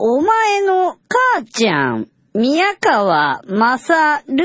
[0.00, 4.44] お前の母ちゃん、宮川まさる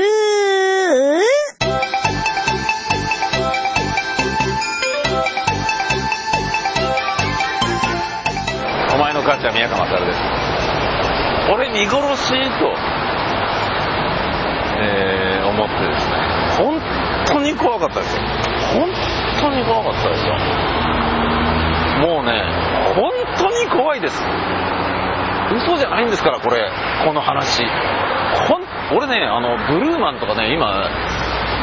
[8.92, 10.18] お前の母ちゃん宮川勝です。
[11.52, 12.74] 俺見殺しと、
[14.82, 16.16] えー思ってですね。
[16.58, 16.80] 本
[17.26, 18.22] 当に怖かったですよ。
[18.74, 18.92] 本
[19.40, 20.34] 当に怖かったですよ。
[22.00, 22.42] もうね
[22.96, 24.20] 本当に怖いです。
[25.52, 26.70] 嘘じゃないんですからこれ。
[27.04, 27.64] この話。
[28.48, 28.64] ほん
[28.96, 30.88] 俺ねあのブルーマンとかね今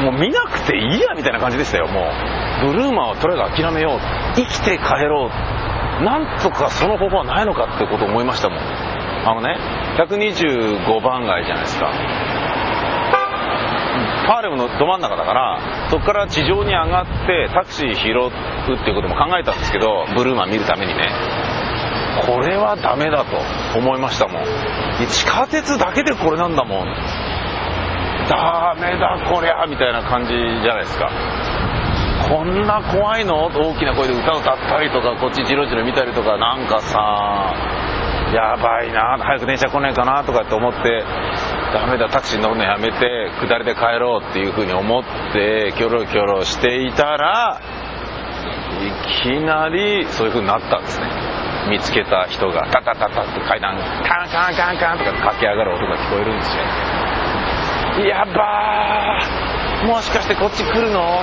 [0.03, 2.01] もう見なくていいやみたいな感じでしたよも
[2.63, 2.67] う。
[2.67, 3.99] ブルーマンはとりあえず諦めよう。
[4.35, 6.03] 生きて帰ろう。
[6.03, 8.59] なんとかその方法はないのかってことを思いましたもん。
[8.59, 9.57] あのね
[9.97, 11.91] 125番街じゃないですか。
[14.27, 18.27] パーレムのど真ん中だからそこから地上に上がってタクシー拾う
[18.77, 21.09] っていうことも考えたんですけどブルーマン見るためにね。
[22.25, 23.37] これはダメだと
[23.77, 24.45] 思いましたもん。
[25.07, 26.85] 地下鉄だけでこれなんだもん。
[28.29, 31.09] ダメだこりゃみたいな感じじゃないですか。
[32.29, 33.47] こんな怖いの？
[33.47, 37.53] 大きな声で歌歌ったりとかこっちジロジロ見たりとかなんかさ
[38.31, 41.03] やばいな早く電車来ねえかなとかって思って
[41.73, 47.59] ダメだタクシー乗るのやめて下りで帰ろうっていうふうに思ってキョロキョロしていたら
[48.79, 51.30] いきなりそういうふうになったんですね。
[51.69, 56.57] 見つけた人がタタタタって階段カンカンカンカンとか駆け上がる音が聞こえるんです
[58.01, 58.07] よ。
[58.07, 59.87] やばー。
[59.87, 61.21] もしかしてこっち来るの？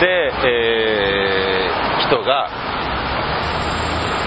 [0.00, 2.48] で、えー人が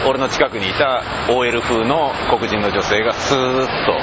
[0.07, 3.93] 俺の近くにいた OL 風の黒人の女性がスーッと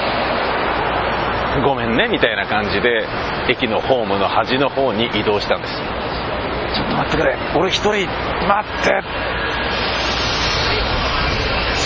[1.67, 3.07] ごめんねみたいな感じで
[3.49, 5.73] 駅のホームの端の方に移動したんです。
[5.73, 7.37] ちょっと待ってくれ。
[7.55, 8.07] 俺一人
[8.47, 9.03] 待って。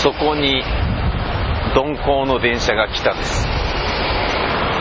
[0.02, 0.62] そこに
[1.74, 3.46] 鈍行の電車が来たんです。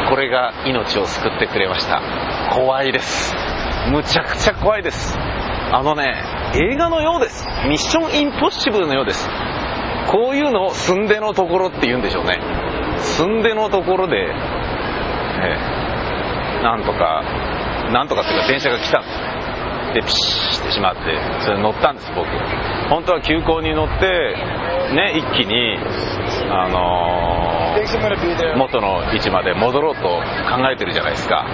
[0.09, 2.01] これが命を救ってくれました。
[2.53, 3.33] 怖いです。
[3.91, 5.17] むちゃくちゃ怖いです。
[5.17, 6.21] あのね
[6.55, 7.45] 映画のようです。
[7.67, 9.27] ミッションインポッシブルのようです。
[10.11, 12.39] こういうのを寸出のところって言うんでしょうね。
[12.99, 14.29] 寸出のところで、え
[16.59, 17.23] えなんとか
[17.91, 19.35] なんとかっていうか電車が来たんですね
[19.95, 21.01] でピシーってしまって
[21.45, 22.27] それ乗ったんです僕。
[22.89, 24.35] 本当は急行に乗って
[24.93, 25.77] ね一気に
[26.49, 31.45] あのー元の位置まで戻ろうと考えてるじゃないですか。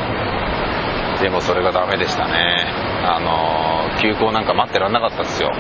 [1.22, 2.66] でもそれがダメでしたね。
[3.03, 5.52] あのー急行なんか待ってらんなかったですよ。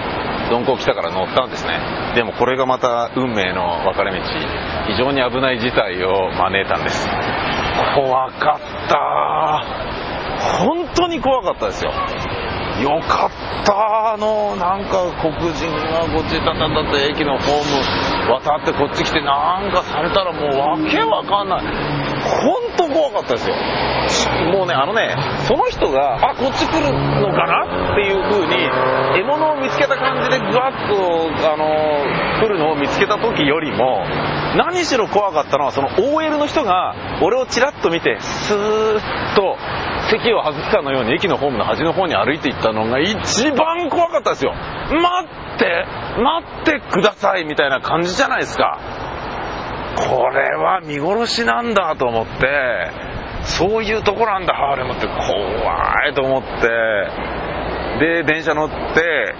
[0.49, 1.79] 鈍行来たから乗ったんですね。
[2.15, 4.25] でもこれがまた運命の分かれ道。
[4.87, 7.07] 非常に危ない事態を招いたんです。
[7.95, 9.91] 怖かった。
[10.59, 11.91] 本当に怖かったですよ
[12.81, 14.13] よかった。
[14.13, 21.63] あのなんか黒人がこっちだったんだって駅のホーム渡ってこっち来てなんかされたらもうわけわかんない。
[21.63, 23.55] 本怖かったですよ。
[24.51, 25.15] もうねあのね
[25.47, 27.93] その人があこっち来るのかな？
[27.93, 28.67] っていう風に
[29.15, 31.65] 獲物を見つけた感じでぐわっとあの
[32.41, 34.03] 来るのを見つけた時よりも
[34.57, 39.57] 何しろ怖かったのはその OL の人が俺をチラッと見てスーッと
[40.09, 44.53] 席を外すかのように駅のホームの端の方に歩いていったのが一番怖かったですよ。
[44.53, 45.85] 待って
[46.21, 48.79] 待ってくださいみたいな感じじゃないですか。
[49.95, 52.91] これは見殺しなんだと思って
[53.43, 55.07] そういうとこなんだハーレムって。
[55.07, 56.69] 怖いと思って。
[57.99, 59.35] で電車乗って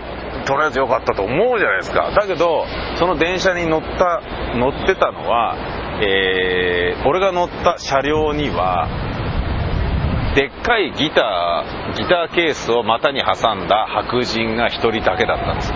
[0.45, 2.11] とりあえず良かったと思うじゃないですか。
[2.11, 2.65] だけど
[2.97, 4.21] その電車に乗った
[4.55, 5.55] 乗ってたのは、
[6.01, 8.87] えー俺が乗った車両には
[10.35, 15.73] でっかいギターギターケースを股に挟んだ白人が1人だけだったんです。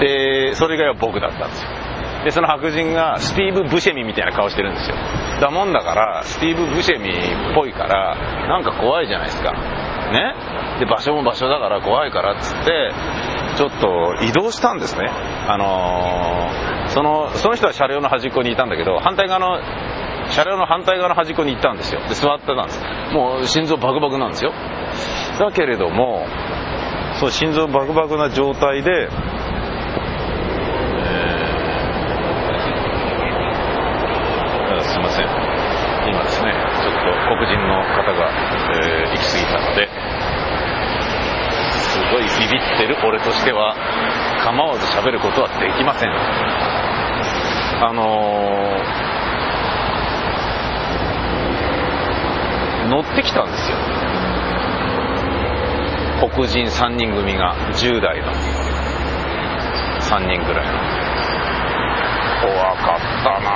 [0.00, 1.81] でそれ以外は僕だったんですよ。
[2.24, 4.96] でその白人がスティーブ・ブシェミみたいな顔してるんですよ。
[5.40, 7.12] だもんだからスティーブ・ブシェミっ
[7.54, 8.14] ぽいから
[8.48, 9.52] なんか怖いじゃないですか。
[9.52, 10.34] ね？
[10.78, 12.92] で場所も場所だから怖いからっつって
[13.56, 15.08] ちょっと移動したんですね。
[15.08, 19.62] あのーそのその人は車両の端っこにいたんだけど反対側の
[20.30, 22.00] 車両の反対側の端っこに行ったんですよ。
[22.08, 22.80] で座ってたんです。
[23.14, 24.52] もう心臓バクバクなんですよ。
[25.38, 26.26] だけれども
[27.20, 31.52] そう心臓バクバクな状態で、えー
[34.82, 35.26] すいません
[36.10, 38.30] 今ですねちょっと黒人の方が、
[38.72, 39.88] えー行き過ぎたので
[41.72, 42.96] すごいビビってる。
[43.06, 43.76] 俺としては
[44.44, 46.10] 構わず喋ることはできません。
[47.84, 49.12] あのー
[52.88, 53.76] 乗ってきたんですよ。
[56.34, 58.32] 黒人3人組が10代の。
[60.00, 60.72] 3人ぐらいの。
[62.42, 63.50] 怖かったな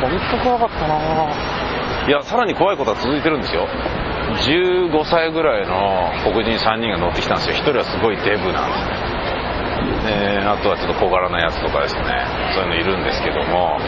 [0.00, 1.59] 本当怖かったな
[2.08, 3.68] いやさらに怖いことは続いてるんですよ。
[3.68, 7.56] 15歳ぐらいの黒人3人が乗ってきたんですよ。
[7.56, 10.40] 1人はすごいデブなんですね。
[10.40, 12.02] え、あとはちょっと小柄なやつとかですね。
[12.54, 13.78] そういうのいるんですけども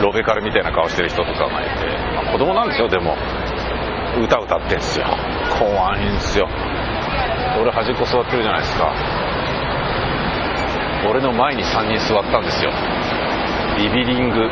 [0.00, 3.16] ロベカルみたいな顔してる人とかがいて、まあ、子供なんですよでも。
[4.16, 5.06] 歌歌ってんすよ。
[5.58, 6.48] 怖いんすよ。
[7.60, 8.92] 俺端っこ座ってるじゃないですか。
[11.10, 12.72] 俺の前に3人座ったんですよ。
[13.76, 14.50] リビリング。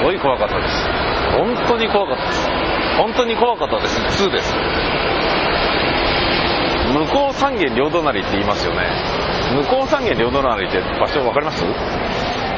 [0.00, 1.09] すごい怖かったです。
[1.36, 2.48] 本当に怖かったです。
[2.98, 4.54] 本当に怖かったです2です。
[6.92, 8.80] 向こう三軒両隣って言いますよね。
[9.54, 11.64] 向こう三軒両隣って場所分かります？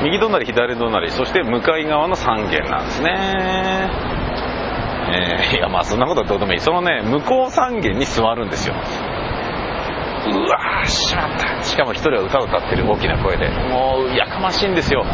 [0.05, 3.91] 右隣左隣そして向かい側の三軒なんですね。
[5.15, 6.61] えー、いやまあそんなことはどうでもいい。
[6.61, 8.75] そのね向こう三軒に座るんですよ。
[8.75, 8.79] う
[10.49, 11.63] わーしまった。
[11.63, 13.49] しかも一人は歌を歌ってる大きな声で。
[13.51, 15.05] もうやかましいんですよ。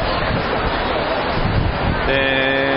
[2.07, 2.68] で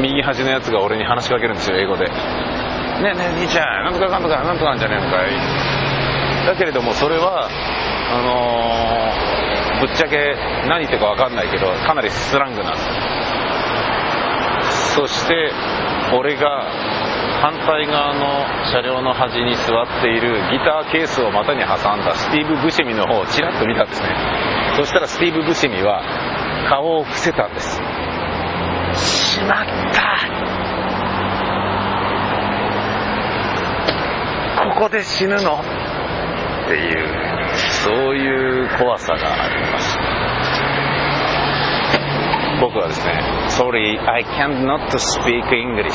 [0.00, 2.06] 右端のやつが俺に話しかけるんですよ英語で。
[2.06, 2.12] ね
[3.00, 3.84] えねえ兄ちゃん。
[3.84, 5.30] なんとかかんとかなんとかなんじゃねえのかい。
[6.46, 7.50] だけれどもそれはあ
[8.22, 10.36] のー、ぶっちゃけ
[10.68, 12.88] 何言ってるか分かんないけどかなりスラングなんです。
[14.94, 15.52] そして
[16.16, 16.70] 俺が
[17.42, 24.08] 反対側の車両の端に座っているギターケースを股に挟んだスティーブ・ブシェミの方をちらっと見たんですね。
[24.76, 26.02] そしたらスティーブ・ブシェミは
[26.68, 27.76] 顔を伏せたんです。
[27.76, 27.80] し
[29.46, 30.02] まった。
[34.74, 35.60] ここで死ぬの？
[35.60, 37.08] っていう
[37.84, 39.98] そういう怖さがあります。
[42.60, 43.12] 僕はですね
[43.50, 45.92] 「Sorry, I cannot speak English」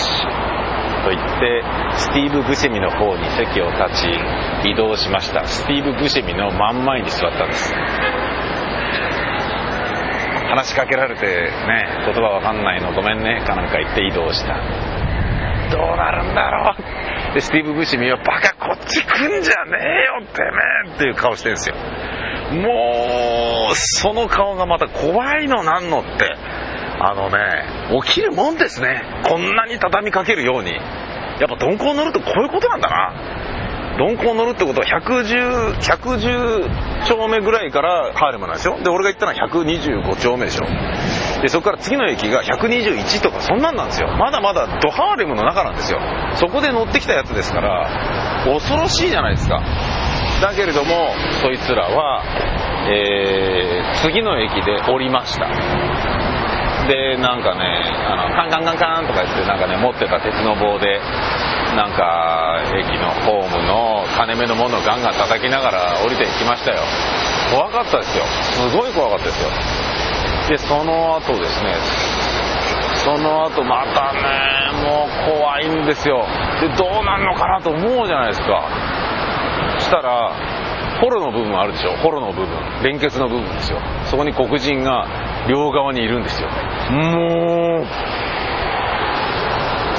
[1.04, 1.64] と言って
[1.96, 5.46] スティーブ・ブシェミの方に席を立ち移動しました。
[5.46, 7.74] スティーブ・ブシェミの真ん前に座ったんです。
[10.50, 14.56] 話しかけられてね言葉わかんないのごめんねかなんか言って移動した。
[15.72, 16.74] どうなるんだろ
[17.32, 17.34] う。
[17.36, 20.96] でスティーブ・ブシミはバカこっち来んじゃねえよてめえ。
[20.96, 21.76] っていう顔してるんですよ。
[21.76, 26.36] もうその顔がまた怖いのなんのって。
[27.02, 27.38] あのね
[28.04, 29.02] 起きるもんですね。
[29.24, 30.74] こんなに畳みかけるように。
[30.74, 33.14] やっぱ鈍行乗るとこういうことなんだな。
[34.00, 40.66] 鈍行乗るってことは110、110丁目ぐらいからハーレムなんでしょで、俺が行ったのは125丁目でしょ
[41.42, 44.08] で、そこから次の駅が121とかそんなんなんですよ。
[44.18, 46.00] まだまだドハーレムの中なんですよ。
[46.36, 49.62] そこで乗ってきたやつですから、恐ろしいじゃないですか。
[50.42, 52.24] だけれども、そいつらは、
[52.90, 55.50] えー、次の駅で降りました。
[56.88, 61.02] で、なんかね、あの、カンカンカンカンとか言って、なんかね、持ってた鉄の棒で、
[61.76, 66.82] なんか駅のホームの金目のものをガンガン叩きながら降りていきましたよ。
[67.52, 68.24] 怖かったですよ。
[68.26, 69.50] すごい怖かったですよ。
[70.50, 71.76] でその後ですね。
[73.04, 74.20] その後またね
[74.84, 76.26] もう怖いんですよ。
[76.60, 78.68] でどうなんのかなと思うじゃないですか。
[79.80, 80.34] したら
[81.00, 81.96] ホロの部分あるでしょ。
[81.98, 82.48] ホロの部分。
[82.84, 83.80] 連結の部分ですよ。
[84.06, 85.08] そこに黒人が
[85.48, 86.50] 両側にいるんですよ。
[86.92, 87.86] もう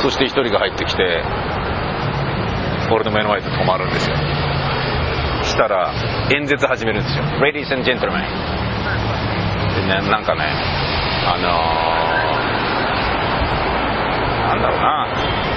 [0.01, 1.23] そして1人が入ってきて
[2.93, 4.17] 俺の目の前で止まるんですよ。
[5.43, 5.93] したら
[6.33, 8.21] 演説始めるんですよ「Ladies and Gentlemen」
[9.75, 10.45] でねなんかね
[11.27, 15.07] あのー、なんだろうな。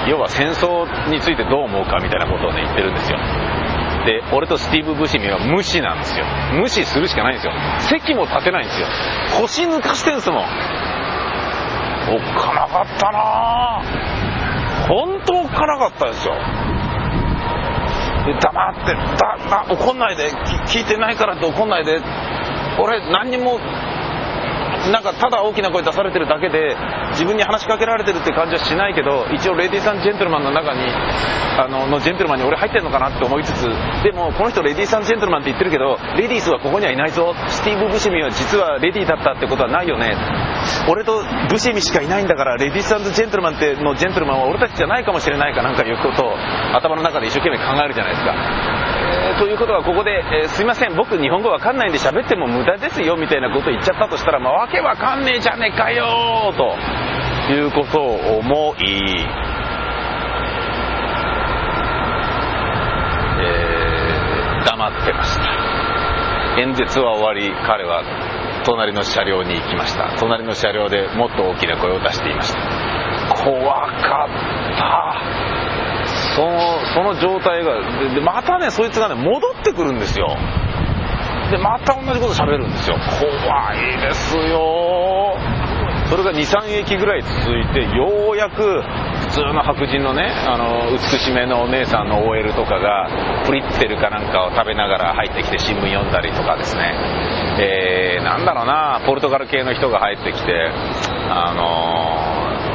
[0.06, 3.18] 要は戦争についてどう思うかみたいなことをね言ってるんですよ。
[4.04, 6.26] で俺とスティーブ・ブシミは無視なんですよ。
[6.52, 7.52] 無視するしかないんですよ。
[7.78, 8.86] 席も立てないんですよ。
[9.40, 10.44] 腰抜かしてんすもん。
[10.44, 10.48] おっ
[12.36, 13.82] かなかったな
[14.86, 16.34] 本当おっかなかったですよ
[18.32, 20.30] 黙ってだだ怒んないで
[20.66, 22.00] 聞いてないからって怒んないで
[22.78, 23.58] 俺何にも
[24.92, 26.76] なんかただ大きな声出されてるだけで
[27.12, 30.80] 自分に話しかけられてるって感じはしないけど一応レディーさんジェントルマンの中に
[31.56, 33.62] あののジェントルマンに俺入ってんのかなって思いつつ
[34.02, 37.34] でもこの人レディーさんジェントルマンって言ってるけどレディースはここにはいないぞ。
[37.48, 40.16] スティーブ・ブシミは実はレディーだったってことはないよね。
[40.88, 46.36] 俺とブシミしかいないんだからレディースジェントルマンってのジェントルマンは俺たちじゃないかもしれないかなんかいうことを
[46.76, 48.93] 頭の中で一生懸命考えるじゃないですか。
[49.38, 50.94] ということはここで、えー、すいません。
[50.96, 56.76] 僕日本語わかんないんで喋っても無駄ですよみたいなこと言っちゃったとしたら、まあ、わけわかんねえじゃねえかよと
[57.52, 59.26] いうことを思い、
[63.42, 65.42] えー、黙ってました。
[66.60, 68.04] 演説は終わり彼は
[68.64, 70.14] 隣の車両に行きました。
[70.18, 72.58] 隣の車両でもっと大きな声を出していました。
[73.44, 74.13] 怖か
[76.34, 80.36] そのその状態がでまたねそいつがね戻ってくるんですよ。
[81.50, 82.96] でまた同じこと喋るんですよ。
[82.96, 85.36] 怖いですよ。
[86.10, 88.82] それが23駅ぐらい続いてようやく
[89.20, 96.94] 普通の白人のねあの美しめのお姉さんの OL とかがプリッツェルかなんかを食べながら入ってきて新聞読んだりとかですね。
[97.58, 100.70] えー、なんだろうなポルトガル系の人が入ってきて
[101.30, 102.13] あの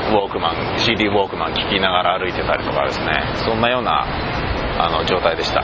[0.10, 3.24] ウォークマン CD ウォークマン聴きながら歩いてたりとかですね。
[3.46, 4.06] そんなような
[4.82, 5.62] あの状態でした。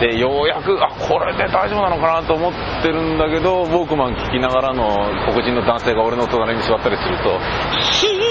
[0.00, 4.86] でようやくあこれで大丈夫なのかなと思ってるんだけどウォークマン聴きながらの
[5.32, 7.38] 黒人の男性が俺の隣に座ったりすると
[7.98, 8.28] ヒー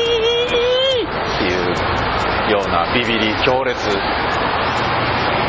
[1.07, 3.77] っていうようなビビり強烈。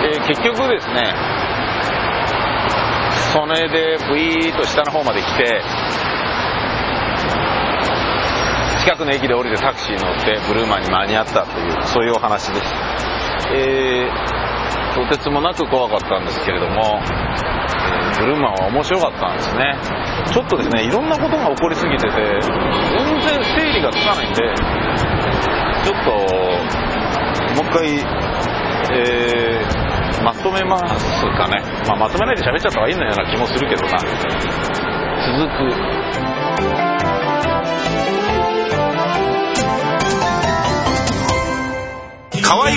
[0.03, 1.13] で結局ですね
[3.33, 5.63] それでブイーッと下の方まで来て
[8.89, 12.73] 近くの駅で降りてタクシー乗ってブルーマンに間に合ったというそういうお話です
[13.53, 19.77] えー、とてつもなく怖かったんですけれども、えブルーマンは面白かったんですね。
[20.33, 24.41] ちょっとですねいろんなことが起こりすぎてて全然整理がつかないんで
[25.85, 26.11] ちょっと
[27.57, 27.93] もう一回
[28.97, 33.99] えーまとめますかね、まあ、まとめないで喋っちゃった方がいいのような気もするけどな
[35.29, 35.47] 続
[37.05, 37.08] く。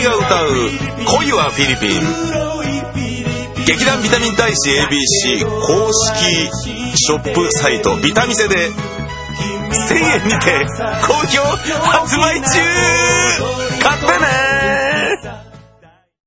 [0.03, 0.47] が歌う
[1.05, 2.01] 「恋はフィリピン」
[3.65, 6.49] 劇団ビタミン大使 ABC 公式
[6.95, 10.65] ショップサイトビタミセで1000円にて
[11.07, 12.59] 好評発売中。
[13.81, 14.90] 買ってね